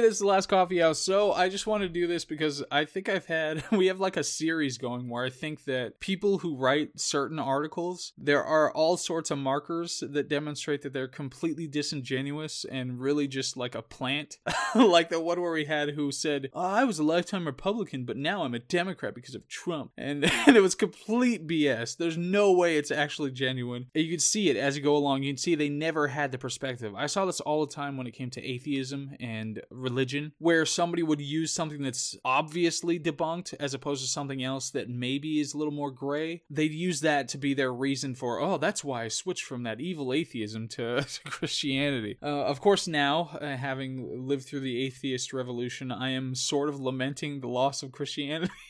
[0.00, 0.98] This is the last coffee house.
[0.98, 4.16] So I just want to do this because I think I've had we have like
[4.16, 8.96] a series going where I think that people who write certain articles, there are all
[8.96, 14.38] sorts of markers that demonstrate that they're completely disingenuous and really just like a plant.
[14.74, 18.16] like the one where we had who said, oh, I was a lifetime Republican, but
[18.16, 19.92] now I'm a Democrat because of Trump.
[20.00, 21.96] And, and it was complete BS.
[21.96, 23.86] There's no way it's actually genuine.
[23.94, 25.22] You can see it as you go along.
[25.22, 26.94] You can see they never had the perspective.
[26.96, 29.89] I saw this all the time when it came to atheism and religion,
[30.38, 35.40] where somebody would use something that's obviously debunked as opposed to something else that maybe
[35.40, 36.42] is a little more gray.
[36.50, 39.80] They'd use that to be their reason for, oh, that's why I switched from that
[39.80, 42.18] evil atheism to, to Christianity.
[42.22, 46.80] Uh, of course, now, uh, having lived through the atheist revolution, I am sort of
[46.80, 48.52] lamenting the loss of Christianity.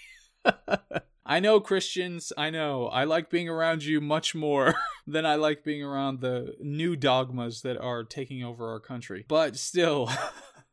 [1.31, 2.87] I know Christians, I know.
[2.87, 4.75] I like being around you much more
[5.07, 9.27] than I like being around the new dogmas that are taking over our country.
[9.29, 10.11] But still,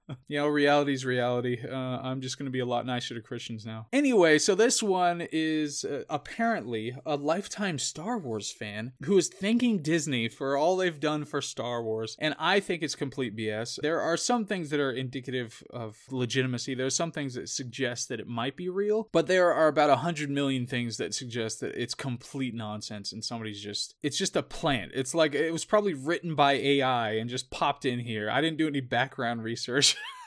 [0.27, 1.59] you know, reality's reality.
[1.67, 3.88] Uh, I'm just going to be a lot nicer to Christians now.
[3.91, 9.81] Anyway, so this one is uh, apparently a lifetime Star Wars fan who is thanking
[9.81, 13.80] Disney for all they've done for Star Wars, and I think it's complete BS.
[13.81, 16.75] There are some things that are indicative of legitimacy.
[16.75, 19.89] There are some things that suggest that it might be real, but there are about
[19.89, 24.35] a hundred million things that suggest that it's complete nonsense and somebody's just it's just
[24.35, 24.91] a plant.
[24.94, 28.30] It's like it was probably written by AI and just popped in here.
[28.30, 29.97] I didn't do any background research.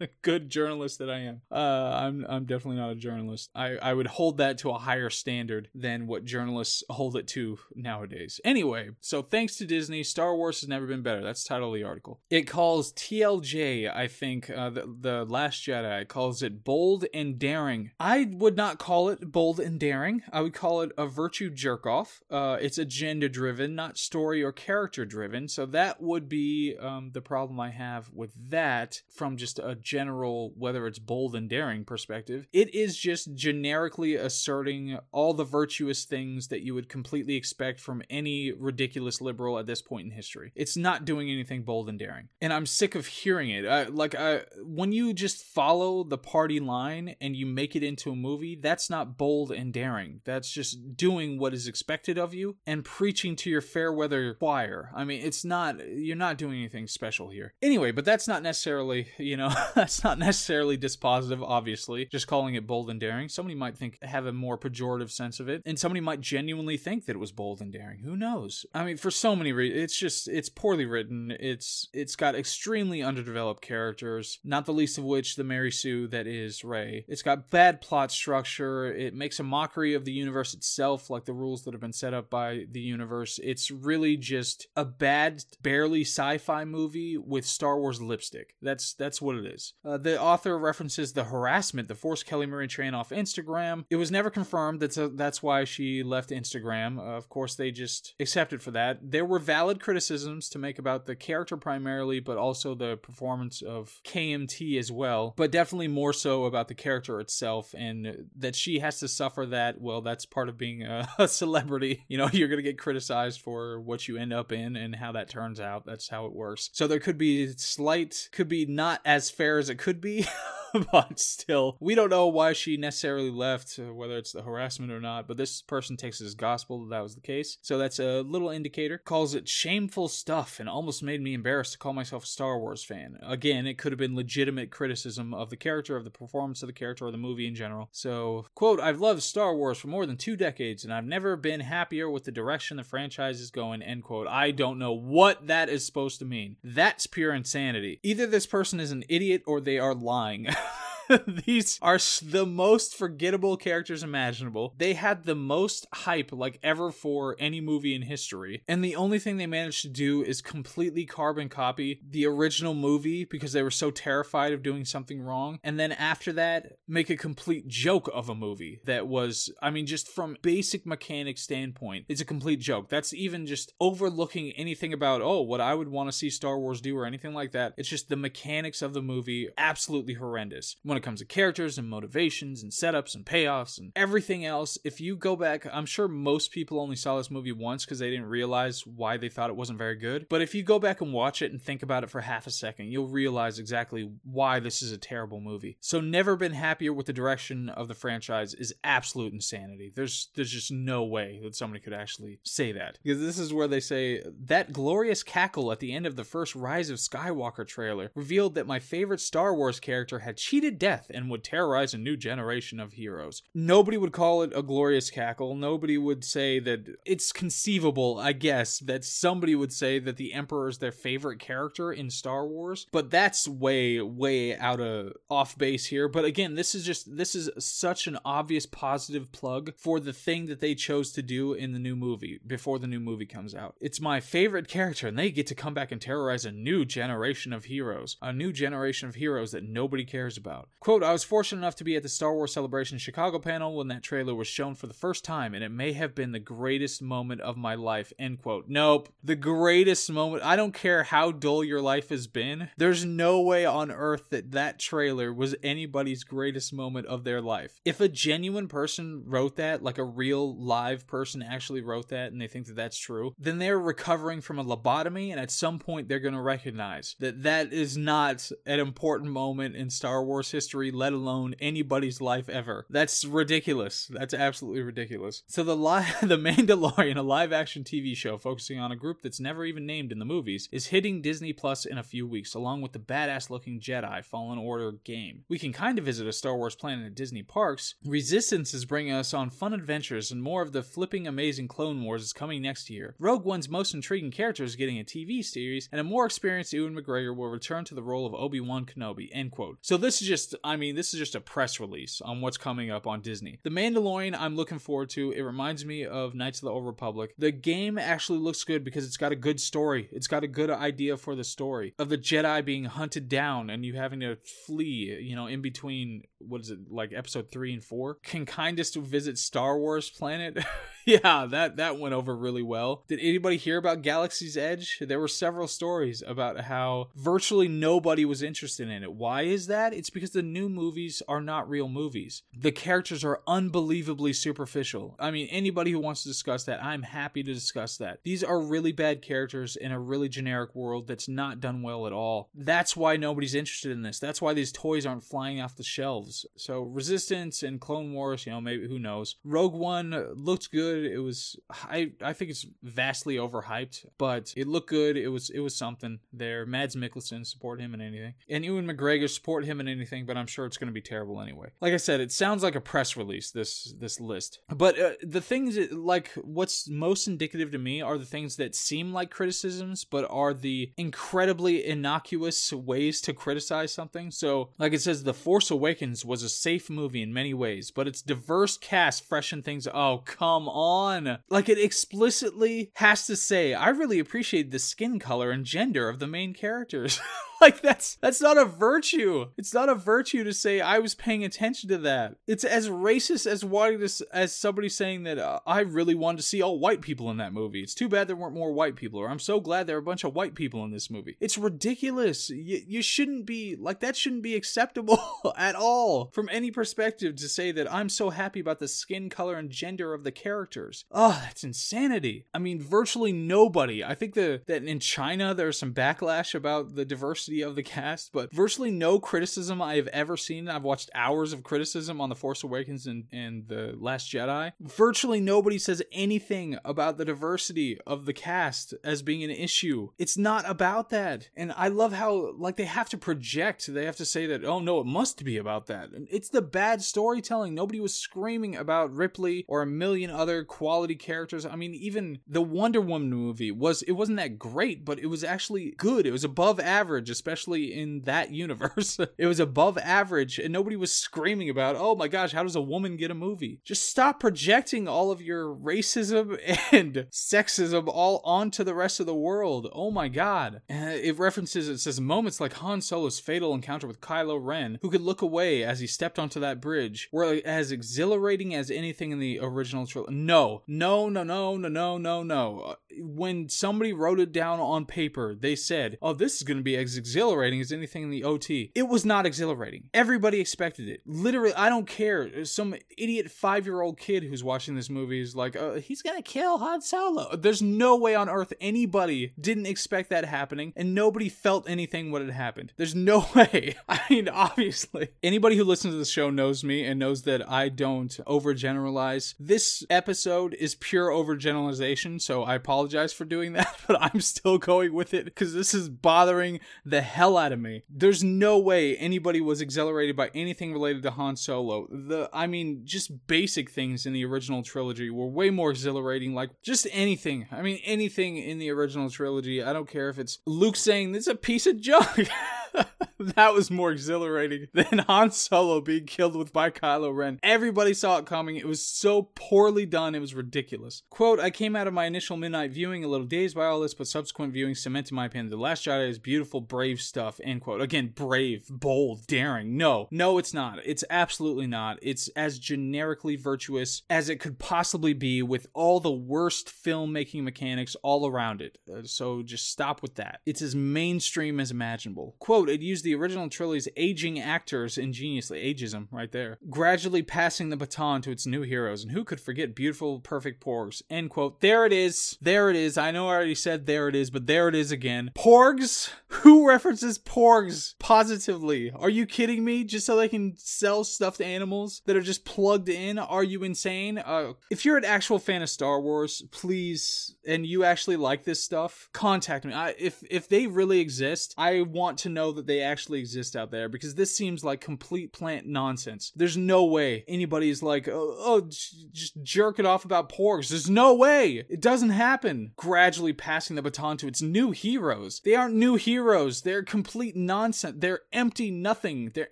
[0.22, 1.42] good journalist that I am.
[1.50, 3.50] Uh, I'm I'm definitely not a journalist.
[3.54, 7.58] I, I would hold that to a higher standard than what journalists hold it to
[7.74, 8.40] nowadays.
[8.44, 11.22] Anyway, so thanks to Disney, Star Wars has never been better.
[11.22, 12.20] That's the title of the article.
[12.30, 17.90] It calls TLJ, I think, uh, the, the Last Jedi, calls it bold and daring.
[17.98, 20.22] I would not call it bold and daring.
[20.32, 22.22] I would call it a virtue jerk off.
[22.30, 25.48] Uh, it's agenda driven, not story or character driven.
[25.48, 30.52] So that would be um, the problem I have with that from just a general,
[30.56, 32.46] whether it's bold and daring perspective.
[32.52, 38.02] It is just generically asserting all the virtuous things that you would completely expect from
[38.08, 40.52] any ridiculous liberal at this point in history.
[40.54, 42.28] It's not doing anything bold and daring.
[42.40, 43.66] And I'm sick of hearing it.
[43.66, 48.12] I, like, I, when you just follow the party line and you make it into
[48.12, 50.20] a movie, that's not bold and daring.
[50.24, 54.90] That's just doing what is expected of you and preaching to your fair weather choir.
[54.94, 57.54] I mean, it's not, you're not doing anything special here.
[57.60, 62.06] Anyway, but that's not necessarily, you know, that's not necessarily dispositive, obviously.
[62.06, 63.28] Just calling it bold and daring.
[63.28, 67.06] Somebody might think, have a more pejorative sense of it, and somebody might genuinely think
[67.06, 68.00] that it was bold and daring.
[68.00, 68.66] Who knows?
[68.74, 71.34] I mean, for so many reasons, it's just, it's poorly written.
[71.40, 76.26] It's, it's got extremely underdeveloped characters, not the least of which the Mary Sue that
[76.26, 77.06] is Rey.
[77.08, 78.92] It's got bad plot structure.
[78.92, 82.12] It makes a mockery of the universe itself, like the rules that have been set
[82.12, 83.40] up by the universe.
[83.42, 88.56] It's really just a bad, barely sci-fi movie with Star Wars lipstick.
[88.60, 89.69] That's that's what it is.
[89.84, 93.84] Uh, the author references the harassment that forced Kelly Marie Tran off Instagram.
[93.90, 94.80] It was never confirmed.
[94.80, 96.98] That's a, that's why she left Instagram.
[96.98, 98.98] Uh, of course, they just accepted for that.
[99.02, 104.00] There were valid criticisms to make about the character primarily, but also the performance of
[104.04, 105.34] KMT as well.
[105.36, 109.80] But definitely more so about the character itself and that she has to suffer that.
[109.80, 112.04] Well, that's part of being a, a celebrity.
[112.08, 115.28] You know, you're gonna get criticized for what you end up in and how that
[115.28, 115.86] turns out.
[115.86, 116.70] That's how it works.
[116.72, 120.26] So there could be slight, could be not as fair as it could be.
[120.92, 125.00] but still, we don't know why she necessarily left, uh, whether it's the harassment or
[125.00, 125.26] not.
[125.26, 127.58] But this person takes it as gospel that that was the case.
[127.62, 128.98] So that's a little indicator.
[128.98, 132.84] Calls it shameful stuff and almost made me embarrassed to call myself a Star Wars
[132.84, 133.18] fan.
[133.22, 136.72] Again, it could have been legitimate criticism of the character, of the performance of the
[136.72, 137.88] character, or the movie in general.
[137.92, 141.60] So, quote, I've loved Star Wars for more than two decades and I've never been
[141.60, 144.26] happier with the direction the franchise is going, end quote.
[144.26, 146.56] I don't know what that is supposed to mean.
[146.62, 148.00] That's pure insanity.
[148.02, 150.48] Either this person is an idiot or they are lying.
[151.46, 154.74] These are the most forgettable characters imaginable.
[154.78, 158.62] They had the most hype like ever for any movie in history.
[158.68, 163.24] And the only thing they managed to do is completely carbon copy the original movie
[163.24, 165.58] because they were so terrified of doing something wrong.
[165.64, 169.86] And then after that, make a complete joke of a movie that was, I mean,
[169.86, 172.88] just from basic mechanic standpoint, it's a complete joke.
[172.88, 176.80] That's even just overlooking anything about, oh, what I would want to see Star Wars
[176.80, 177.74] do or anything like that.
[177.76, 180.76] It's just the mechanics of the movie absolutely horrendous.
[180.82, 184.78] When it comes to characters and motivations and setups and payoffs and everything else.
[184.84, 188.10] If you go back, I'm sure most people only saw this movie once because they
[188.10, 190.26] didn't realize why they thought it wasn't very good.
[190.28, 192.50] But if you go back and watch it and think about it for half a
[192.50, 195.78] second, you'll realize exactly why this is a terrible movie.
[195.80, 199.90] So never been happier with the direction of the franchise is absolute insanity.
[199.94, 202.98] There's there's just no way that somebody could actually say that.
[203.02, 206.54] Because this is where they say that glorious cackle at the end of the first
[206.54, 211.30] Rise of Skywalker trailer revealed that my favorite Star Wars character had cheated death and
[211.30, 213.42] would terrorize a new generation of heroes.
[213.54, 215.54] Nobody would call it a glorious cackle.
[215.54, 220.68] Nobody would say that it's conceivable, I guess, that somebody would say that the Emperor
[220.68, 225.86] is their favorite character in Star Wars, but that's way way out of off base
[225.86, 226.08] here.
[226.08, 230.46] But again, this is just this is such an obvious positive plug for the thing
[230.46, 233.76] that they chose to do in the new movie before the new movie comes out.
[233.80, 237.52] It's my favorite character and they get to come back and terrorize a new generation
[237.52, 240.69] of heroes, a new generation of heroes that nobody cares about.
[240.78, 243.88] Quote, I was fortunate enough to be at the Star Wars Celebration Chicago panel when
[243.88, 247.02] that trailer was shown for the first time, and it may have been the greatest
[247.02, 248.14] moment of my life.
[248.18, 248.64] End quote.
[248.68, 249.10] Nope.
[249.22, 250.42] The greatest moment.
[250.42, 252.70] I don't care how dull your life has been.
[252.78, 257.80] There's no way on earth that that trailer was anybody's greatest moment of their life.
[257.84, 262.40] If a genuine person wrote that, like a real live person actually wrote that, and
[262.40, 266.08] they think that that's true, then they're recovering from a lobotomy, and at some point
[266.08, 270.59] they're going to recognize that that is not an important moment in Star Wars history,
[270.60, 272.86] let alone anybody's life ever.
[272.90, 274.10] That's ridiculous.
[274.12, 275.42] That's absolutely ridiculous.
[275.46, 279.40] So the li- the Mandalorian, a live action TV show focusing on a group that's
[279.40, 282.82] never even named in the movies, is hitting Disney Plus in a few weeks, along
[282.82, 285.44] with the badass looking Jedi Fallen Order game.
[285.48, 287.94] We can kind of visit a Star Wars planet at Disney parks.
[288.04, 292.22] Resistance is bringing us on fun adventures, and more of the flipping amazing Clone Wars
[292.22, 293.14] is coming next year.
[293.18, 296.94] Rogue One's most intriguing character is getting a TV series, and a more experienced Ewan
[296.94, 299.28] McGregor will return to the role of Obi Wan Kenobi.
[299.32, 299.78] End quote.
[299.80, 302.90] So this is just, I mean, this is just a press release on what's coming
[302.90, 303.58] up on Disney.
[303.62, 305.32] The Mandalorian, I'm looking forward to.
[305.32, 307.34] It reminds me of Knights of the Old Republic.
[307.38, 310.08] The game actually looks good because it's got a good story.
[310.12, 313.84] It's got a good idea for the story of the Jedi being hunted down and
[313.84, 314.36] you having to
[314.66, 318.18] flee, you know, in between what is it like episode three and four?
[318.22, 320.58] Can kindest visit Star Wars planet.
[321.06, 323.04] yeah, that that went over really well.
[323.08, 324.98] Did anybody hear about Galaxy's Edge?
[325.00, 329.12] There were several stories about how virtually nobody was interested in it.
[329.12, 329.92] Why is that?
[329.92, 332.42] It's because the new movies are not real movies.
[332.56, 335.16] The characters are unbelievably superficial.
[335.18, 338.20] I mean, anybody who wants to discuss that, I'm happy to discuss that.
[338.22, 342.12] These are really bad characters in a really generic world that's not done well at
[342.12, 342.50] all.
[342.54, 344.18] That's why nobody's interested in this.
[344.18, 346.29] That's why these toys aren't flying off the shelves.
[346.56, 349.36] So Resistance and Clone Wars, you know, maybe who knows.
[349.44, 351.04] Rogue One looked good.
[351.04, 355.16] It was I I think it's vastly overhyped, but it looked good.
[355.16, 356.66] It was it was something there.
[356.66, 358.34] Mads Mikkelsen support him in anything.
[358.48, 361.40] And Ewan McGregor support him in anything, but I'm sure it's going to be terrible
[361.40, 361.70] anyway.
[361.80, 364.60] Like I said, it sounds like a press release this this list.
[364.68, 368.74] But uh, the things that, like what's most indicative to me are the things that
[368.74, 374.30] seem like criticisms but are the incredibly innocuous ways to criticize something.
[374.30, 378.08] So, like it says The Force Awakens was a safe movie in many ways, but
[378.08, 379.88] its diverse cast freshened things.
[379.92, 381.38] Oh, come on.
[381.48, 386.18] Like it explicitly has to say, I really appreciate the skin color and gender of
[386.18, 387.20] the main characters.
[387.60, 389.46] like that's that's not a virtue.
[389.56, 392.36] It's not a virtue to say I was paying attention to that.
[392.46, 396.42] It's as racist as wanting to, as somebody saying that uh, I really wanted to
[396.42, 397.82] see all white people in that movie.
[397.82, 400.02] It's too bad there weren't more white people, or I'm so glad there are a
[400.02, 401.36] bunch of white people in this movie.
[401.40, 402.50] It's ridiculous.
[402.50, 404.16] You, you shouldn't be like that.
[404.16, 405.20] Shouldn't be acceptable
[405.56, 409.56] at all from any perspective to say that I'm so happy about the skin color
[409.56, 411.04] and gender of the characters.
[411.10, 412.46] Oh, that's insanity.
[412.54, 414.02] I mean, virtually nobody.
[414.04, 418.32] I think the that in China there's some backlash about the diversity of the cast,
[418.32, 420.68] but virtually no criticism I have ever seen.
[420.68, 424.72] I've watched hours of criticism on The Force Awakens and, and The Last Jedi.
[424.80, 430.10] Virtually nobody says anything about the diversity of the cast as being an issue.
[430.18, 431.48] It's not about that.
[431.56, 434.78] And I love how, like, they have to project, they have to say that, oh
[434.78, 435.99] no, it must be about that.
[436.30, 437.74] It's the bad storytelling.
[437.74, 441.66] Nobody was screaming about Ripley or a million other quality characters.
[441.66, 445.44] I mean, even the Wonder Woman movie was, it wasn't that great, but it was
[445.44, 446.26] actually good.
[446.26, 449.18] It was above average, especially in that universe.
[449.38, 452.80] it was above average, and nobody was screaming about, oh my gosh, how does a
[452.80, 453.80] woman get a movie?
[453.84, 456.58] Just stop projecting all of your racism
[456.92, 459.88] and sexism all onto the rest of the world.
[459.92, 460.82] Oh my god.
[460.90, 465.10] Uh, it references, it says moments like Han Solo's fatal encounter with Kylo Ren, who
[465.10, 469.40] could look away as he stepped onto that bridge were as exhilarating as anything in
[469.40, 470.32] the original trilogy.
[470.32, 472.96] No, no, no, no, no, no, no, no.
[473.18, 476.96] When somebody wrote it down on paper, they said, "Oh, this is going to be
[476.96, 480.04] as exhilarating as anything in the OT." It was not exhilarating.
[480.14, 481.22] Everybody expected it.
[481.26, 482.64] Literally, I don't care.
[482.64, 487.00] Some idiot five-year-old kid who's watching this movie is like, uh, "He's gonna kill Han
[487.00, 492.30] Solo." There's no way on earth anybody didn't expect that happening, and nobody felt anything
[492.30, 492.92] when it happened.
[492.96, 493.96] There's no way.
[494.08, 497.88] I mean, obviously, anybody who listens to the show knows me and knows that I
[497.88, 499.54] don't overgeneralize.
[499.58, 505.14] This episode is pure overgeneralization, so I apologize for doing that, but I'm still going
[505.14, 508.02] with it because this is bothering the hell out of me.
[508.10, 512.06] There's no way anybody was exhilarated by anything related to Han Solo.
[512.10, 516.82] The I mean, just basic things in the original trilogy were way more exhilarating, like
[516.82, 517.68] just anything.
[517.72, 519.82] I mean, anything in the original trilogy.
[519.82, 522.50] I don't care if it's Luke saying this is a piece of junk.
[523.38, 527.58] that was more exhilarating than Han Solo being killed with by Kylo Ren.
[527.62, 528.76] Everybody saw it coming.
[528.76, 531.22] It was so poorly done, it was ridiculous.
[531.30, 534.14] Quote, I came out of my initial midnight viewing a little dazed by all this,
[534.14, 535.70] but subsequent viewing cemented my opinion.
[535.70, 538.00] The Last Jedi is beautiful, brave stuff, end quote.
[538.00, 539.96] Again, brave, bold, daring.
[539.96, 540.98] No, no, it's not.
[541.04, 542.18] It's absolutely not.
[542.22, 548.16] It's as generically virtuous as it could possibly be with all the worst filmmaking mechanics
[548.22, 548.98] all around it.
[549.12, 550.60] Uh, so just stop with that.
[550.66, 552.56] It's as mainstream as imaginable.
[552.58, 557.96] Quote, it used the original trilogy's aging actors ingeniously, ageism right there, gradually passing the
[557.96, 559.22] baton to its new heroes.
[559.22, 561.22] And who could forget beautiful, perfect porgs?
[561.28, 561.80] End quote.
[561.80, 562.56] There it is.
[562.60, 563.18] There it is.
[563.18, 565.50] I know I already said there it is, but there it is again.
[565.56, 566.30] Porgs?
[566.48, 569.10] Who references porgs positively?
[569.10, 570.04] Are you kidding me?
[570.04, 573.38] Just so they can sell stuffed animals that are just plugged in?
[573.38, 574.38] Are you insane?
[574.38, 578.82] Uh, if you're an actual fan of Star Wars, please, and you actually like this
[578.82, 579.92] stuff, contact me.
[579.92, 583.90] I, if if they really exist, I want to know that they actually exist out
[583.90, 586.52] there because this seems like complete plant nonsense.
[586.54, 590.88] There's no way anybody's like, oh, oh just jerk it off about porgs.
[590.88, 591.84] There's no way.
[591.88, 592.92] It doesn't happen.
[592.96, 595.60] Gradually passing the baton to its new heroes.
[595.64, 596.82] They aren't new heroes.
[596.82, 598.16] They're complete nonsense.
[598.18, 599.50] They're empty nothing.
[599.54, 599.68] They're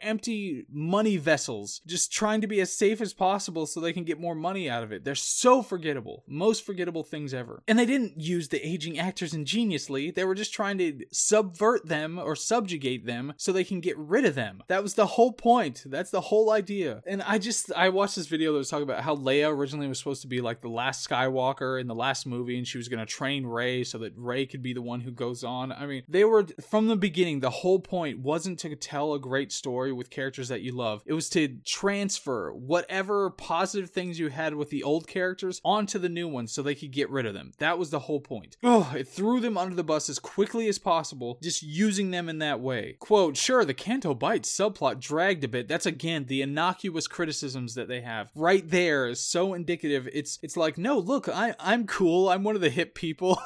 [0.03, 4.21] empty money vessels, just trying to be as safe as possible so they can get
[4.21, 5.05] more money out of it.
[5.05, 6.25] They're so forgettable.
[6.27, 7.63] Most forgettable things ever.
[7.69, 10.11] And they didn't use the aging actors ingeniously.
[10.11, 14.25] They were just trying to subvert them or subjugate them so they can get rid
[14.25, 14.63] of them.
[14.69, 15.85] That was the whole point.
[15.87, 17.03] That's the whole idea.
[17.07, 19.99] And I just I watched this video that was talking about how Leia originally was
[19.99, 23.01] supposed to be like the last Skywalker in the last movie and she was going
[23.01, 25.73] to train Rey so that Rey could be the one who goes on.
[25.73, 29.53] I mean, they were from the beginning the whole point wasn't to tell a great
[29.53, 31.03] story with characters that you love.
[31.07, 36.09] It was to transfer whatever positive things you had with the old characters onto the
[36.09, 37.53] new ones so they could get rid of them.
[37.59, 38.57] That was the whole point.
[38.63, 42.39] Oh, it threw them under the bus as quickly as possible, just using them in
[42.39, 42.78] that way.
[42.99, 45.69] Quote, sure, the Canto Bight subplot dragged a bit.
[45.69, 48.31] That's again the innocuous criticisms that they have.
[48.35, 50.09] Right there is so indicative.
[50.13, 52.29] It's it's like, no, look, I I'm cool.
[52.29, 53.41] I'm one of the hip people.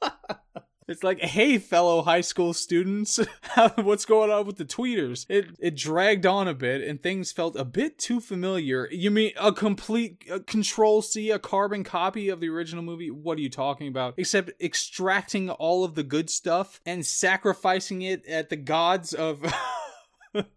[0.88, 3.20] It's like, hey, fellow high school students,
[3.76, 5.26] what's going on with the tweeters?
[5.28, 8.88] It it dragged on a bit, and things felt a bit too familiar.
[8.90, 13.10] You mean a complete uh, Control C, a carbon copy of the original movie?
[13.10, 14.14] What are you talking about?
[14.16, 19.44] Except extracting all of the good stuff and sacrificing it at the gods of.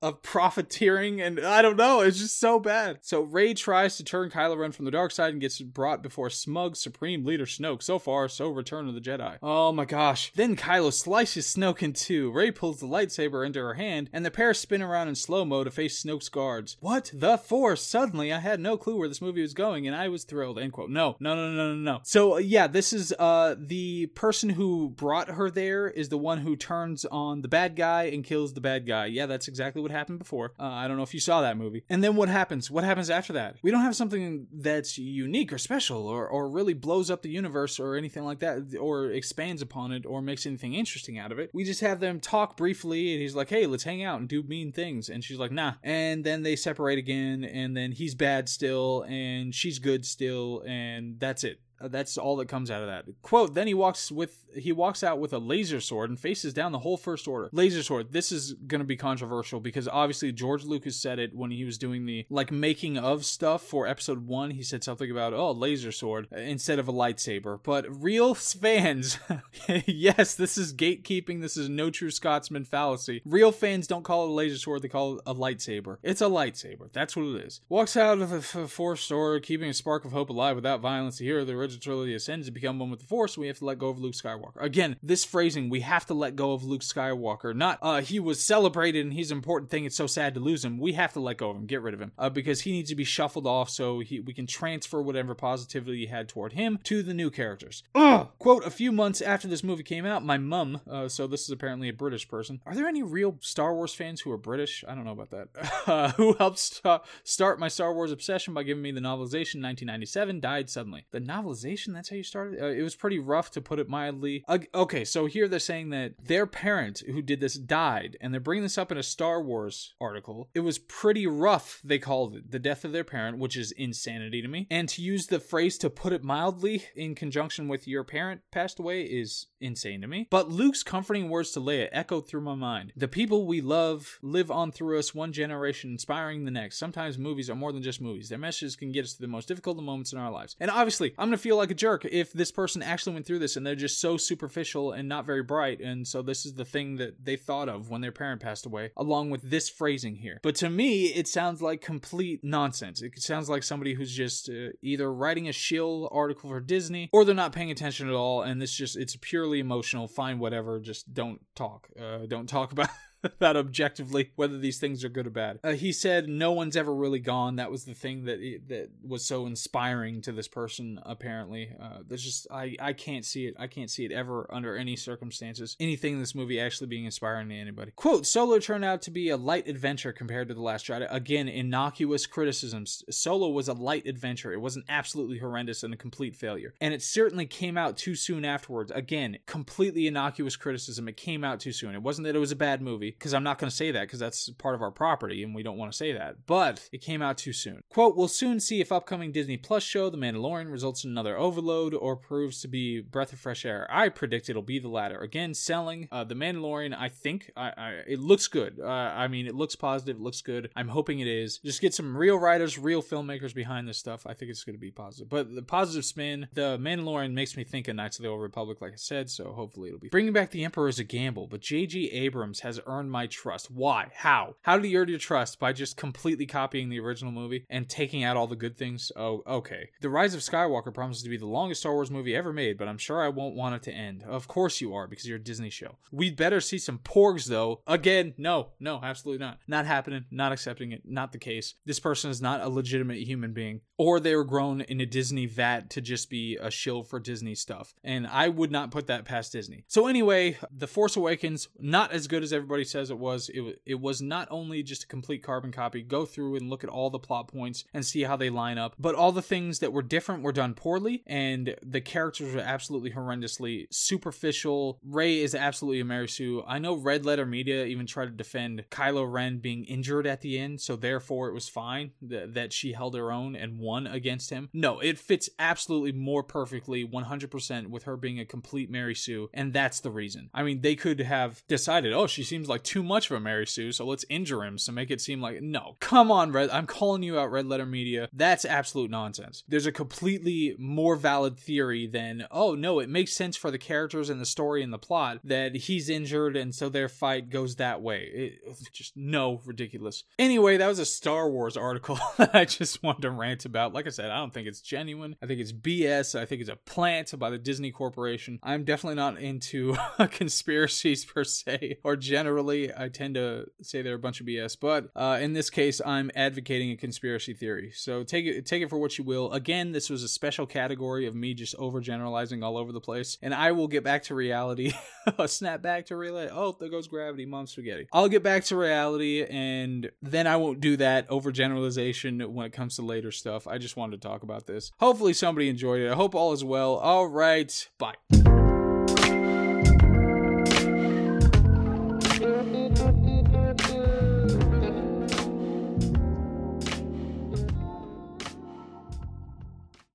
[0.01, 2.99] of profiteering and I don't know, it's just so bad.
[3.01, 6.29] So Rey tries to turn Kylo Ren from the dark side and gets brought before
[6.29, 7.81] smug Supreme Leader Snoke.
[7.81, 9.37] So far, so Return of the Jedi.
[9.41, 10.31] Oh my gosh.
[10.35, 12.31] Then Kylo slices Snoke in two.
[12.31, 15.63] Rey pulls the lightsaber into her hand, and the pair spin around in slow mo
[15.63, 16.77] to face Snoke's guards.
[16.79, 17.85] What the force?
[17.85, 20.59] Suddenly, I had no clue where this movie was going, and I was thrilled.
[20.59, 20.89] End quote.
[20.89, 21.99] No, no, no, no, no, no.
[22.03, 26.39] So uh, yeah, this is uh the person who brought her there is the one
[26.39, 29.05] who turns on the bad guy and kills the bad guy.
[29.05, 30.53] Yeah, that's exactly exactly what happened before.
[30.59, 31.83] Uh, I don't know if you saw that movie.
[31.89, 32.71] And then what happens?
[32.71, 33.57] What happens after that?
[33.61, 37.79] We don't have something that's unique or special or, or really blows up the universe
[37.79, 41.51] or anything like that or expands upon it or makes anything interesting out of it.
[41.53, 44.41] We just have them talk briefly and he's like, hey, let's hang out and do
[44.41, 45.09] mean things.
[45.09, 45.73] And she's like, nah.
[45.83, 51.19] And then they separate again and then he's bad still and she's good still and
[51.19, 51.59] that's it.
[51.81, 53.05] Uh, that's all that comes out of that.
[53.21, 56.71] Quote then he walks with he walks out with a laser sword and faces down
[56.71, 57.49] the whole first order.
[57.51, 61.51] Laser sword this is going to be controversial because obviously george lucas said it when
[61.51, 64.51] he was doing the like making of stuff for episode one.
[64.51, 67.59] He said something about oh laser sword instead of a lightsaber.
[67.63, 69.17] But real fans
[69.85, 71.41] yes this is gatekeeping.
[71.41, 73.21] This is no true scotsman fallacy.
[73.25, 74.81] Real fans don't call it a laser sword.
[74.81, 75.97] They call it a lightsaber.
[76.03, 76.91] It's a lightsaber.
[76.93, 77.61] That's what it is.
[77.69, 81.19] Walks out of the force order keeping a spark of hope alive without violence.
[81.19, 83.59] Hear the original towards the trilogy ascends to become one with the Force, we have
[83.59, 84.61] to let go of Luke Skywalker.
[84.61, 88.43] Again, this phrasing, we have to let go of Luke Skywalker, not uh, he was
[88.43, 89.85] celebrated and he's an important thing.
[89.85, 90.77] It's so sad to lose him.
[90.77, 92.89] We have to let go of him, get rid of him, uh, because he needs
[92.89, 96.79] to be shuffled off so he, we can transfer whatever positivity he had toward him
[96.83, 97.83] to the new characters.
[97.95, 98.27] Ugh!
[98.39, 101.51] Quote: A few months after this movie came out, my mum, uh, so this is
[101.51, 102.61] apparently a British person.
[102.65, 104.83] Are there any real Star Wars fans who are British?
[104.87, 105.47] I don't know about that.
[105.91, 109.63] Uh, who helped st- start my Star Wars obsession by giving me the novelization in
[109.63, 110.39] 1997?
[110.39, 111.05] Died suddenly.
[111.11, 111.60] The novelization?
[111.93, 112.61] That's how you started.
[112.61, 114.43] Uh, it was pretty rough to put it mildly.
[114.47, 118.41] Uh, okay, so here they're saying that their parent who did this died, and they're
[118.41, 120.49] bringing this up in a Star Wars article.
[120.53, 121.81] It was pretty rough.
[121.83, 124.67] They called it the death of their parent, which is insanity to me.
[124.69, 128.79] And to use the phrase to put it mildly in conjunction with your parent passed
[128.79, 130.27] away is insane to me.
[130.29, 132.93] But Luke's comforting words to Leia echoed through my mind.
[132.95, 136.77] The people we love live on through us, one generation inspiring the next.
[136.77, 138.29] Sometimes movies are more than just movies.
[138.29, 140.55] Their messages can get us to the most difficult moments in our lives.
[140.59, 143.55] And obviously, I'm gonna feel like a jerk if this person actually went through this
[143.55, 145.81] and they're just so superficial and not very bright.
[145.81, 148.91] And so this is the thing that they thought of when their parent passed away,
[148.97, 150.39] along with this phrasing here.
[150.43, 153.01] But to me, it sounds like complete nonsense.
[153.01, 157.25] It sounds like somebody who's just uh, either writing a shill article for Disney or
[157.25, 158.41] they're not paying attention at all.
[158.41, 160.07] And this just, it's purely emotional.
[160.07, 160.79] Fine, whatever.
[160.79, 161.89] Just don't talk.
[161.99, 162.89] Uh, don't talk about
[163.39, 165.59] that objectively whether these things are good or bad.
[165.63, 167.57] Uh, he said no one's ever really gone.
[167.57, 170.99] That was the thing that that was so inspiring to this person.
[171.03, 173.55] Apparently, uh, there's just I I can't see it.
[173.59, 175.75] I can't see it ever under any circumstances.
[175.79, 177.91] Anything in this movie actually being inspiring to anybody.
[177.95, 181.07] Quote: Solo turned out to be a light adventure compared to the Last Jedi.
[181.11, 183.03] Again, innocuous criticisms.
[183.09, 184.51] Solo was a light adventure.
[184.51, 188.45] It wasn't absolutely horrendous and a complete failure, and it certainly came out too soon
[188.45, 188.91] afterwards.
[188.91, 191.07] Again, completely innocuous criticism.
[191.07, 191.93] It came out too soon.
[191.93, 194.01] It wasn't that it was a bad movie because I'm not going to say that
[194.01, 196.45] because that's part of our property and we don't want to say that.
[196.45, 197.83] But it came out too soon.
[197.89, 201.93] Quote, we'll soon see if upcoming Disney Plus show, The Mandalorian, results in another overload
[201.93, 203.87] or proves to be breath of fresh air.
[203.89, 205.19] I predict it'll be the latter.
[205.19, 208.79] Again, selling uh, The Mandalorian, I think I, I, it looks good.
[208.79, 210.69] Uh, I mean, it looks positive, it looks good.
[210.75, 211.59] I'm hoping it is.
[211.59, 214.25] Just get some real writers, real filmmakers behind this stuff.
[214.25, 215.29] I think it's going to be positive.
[215.29, 218.81] But the positive spin, The Mandalorian makes me think of Knights of the Old Republic,
[218.81, 220.09] like I said, so hopefully it'll be.
[220.09, 221.99] Bringing back the Emperor is a gamble, but J.J.
[222.11, 223.71] Abrams has earned my trust.
[223.71, 224.09] Why?
[224.13, 224.55] How?
[224.61, 225.59] How did he earn your trust?
[225.59, 229.11] By just completely copying the original movie and taking out all the good things?
[229.15, 229.89] Oh, okay.
[230.01, 232.87] The Rise of Skywalker promises to be the longest Star Wars movie ever made, but
[232.87, 234.23] I'm sure I won't want it to end.
[234.23, 235.97] Of course you are, because you're a Disney show.
[236.11, 237.81] We'd better see some porgs, though.
[237.87, 239.59] Again, no, no, absolutely not.
[239.67, 241.75] Not happening, not accepting it, not the case.
[241.85, 243.81] This person is not a legitimate human being.
[244.01, 247.53] Or they were grown in a Disney vat to just be a shill for Disney
[247.53, 247.93] stuff.
[248.03, 249.83] And I would not put that past Disney.
[249.87, 253.51] So, anyway, The Force Awakens, not as good as everybody says it was.
[253.53, 256.89] It, it was not only just a complete carbon copy, go through and look at
[256.89, 259.93] all the plot points and see how they line up, but all the things that
[259.93, 264.97] were different were done poorly, and the characters were absolutely horrendously superficial.
[265.05, 266.63] Rey is absolutely a Mary Sue.
[266.65, 270.57] I know Red Letter Media even tried to defend Kylo Ren being injured at the
[270.57, 274.49] end, so therefore it was fine that, that she held her own and won against
[274.49, 274.69] him.
[274.73, 279.73] No, it fits absolutely more perfectly 100% with her being a complete Mary Sue, and
[279.73, 280.49] that's the reason.
[280.53, 283.67] I mean, they could have decided, oh, she seems like too much of a Mary
[283.67, 285.97] Sue, so let's injure him to make it seem like no.
[285.99, 286.69] Come on, Red.
[286.69, 288.29] I'm calling you out, Red Letter Media.
[288.33, 289.63] That's absolute nonsense.
[289.67, 294.29] There's a completely more valid theory than oh no, it makes sense for the characters
[294.29, 298.01] and the story and the plot that he's injured and so their fight goes that
[298.01, 298.23] way.
[298.33, 300.23] It, just no, ridiculous.
[300.37, 303.80] Anyway, that was a Star Wars article that I just wanted to rant about.
[303.87, 305.35] Like I said, I don't think it's genuine.
[305.41, 306.39] I think it's BS.
[306.39, 308.59] I think it's a plant by the Disney Corporation.
[308.63, 309.95] I'm definitely not into
[310.31, 312.91] conspiracies per se, or generally.
[312.95, 314.77] I tend to say they're a bunch of BS.
[314.79, 317.91] But uh, in this case, I'm advocating a conspiracy theory.
[317.95, 319.51] So take it take it for what you will.
[319.51, 323.53] Again, this was a special category of me just overgeneralizing all over the place, and
[323.53, 324.93] I will get back to reality.
[325.45, 326.51] Snap back to reality.
[326.53, 328.07] Oh, there goes gravity, mom spaghetti.
[328.11, 332.95] I'll get back to reality, and then I won't do that overgeneralization when it comes
[332.95, 333.71] to later stuff.
[333.71, 334.91] I just wanted to talk about this.
[334.99, 336.11] Hopefully, somebody enjoyed it.
[336.11, 336.95] I hope all is well.
[336.95, 338.15] All right, bye.